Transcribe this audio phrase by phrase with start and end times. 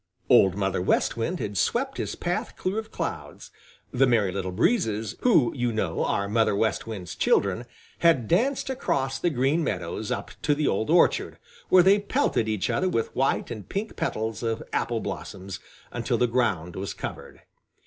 [0.31, 3.51] Old Mother West Wind had swept his path clear of clouds.
[3.91, 7.65] The Merry Little Breezes, who, you know, are Mother West Wind's children,
[7.99, 11.37] had danced across the Green Meadows up to the old orchard,
[11.69, 15.59] where they pelted each other with white and pink petals of apple blossoms
[15.91, 17.41] until the ground was covered.